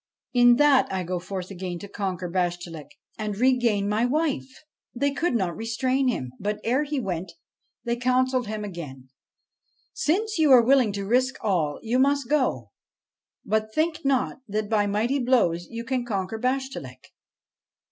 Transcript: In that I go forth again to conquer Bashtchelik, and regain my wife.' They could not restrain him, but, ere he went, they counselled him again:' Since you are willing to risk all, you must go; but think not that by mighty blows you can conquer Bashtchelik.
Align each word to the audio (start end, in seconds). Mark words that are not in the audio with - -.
In 0.33 0.55
that 0.55 0.91
I 0.91 1.03
go 1.03 1.19
forth 1.19 1.51
again 1.51 1.77
to 1.77 1.87
conquer 1.87 2.27
Bashtchelik, 2.27 2.89
and 3.19 3.37
regain 3.37 3.87
my 3.87 4.03
wife.' 4.03 4.63
They 4.95 5.11
could 5.11 5.35
not 5.35 5.55
restrain 5.55 6.07
him, 6.07 6.31
but, 6.39 6.59
ere 6.63 6.85
he 6.85 6.99
went, 6.99 7.33
they 7.85 7.97
counselled 7.97 8.47
him 8.47 8.63
again:' 8.65 9.09
Since 9.93 10.39
you 10.39 10.51
are 10.53 10.63
willing 10.65 10.91
to 10.93 11.05
risk 11.05 11.35
all, 11.43 11.77
you 11.83 11.99
must 11.99 12.27
go; 12.27 12.71
but 13.45 13.75
think 13.75 14.03
not 14.03 14.41
that 14.47 14.71
by 14.71 14.87
mighty 14.87 15.19
blows 15.19 15.67
you 15.69 15.83
can 15.83 16.03
conquer 16.03 16.39
Bashtchelik. 16.39 17.13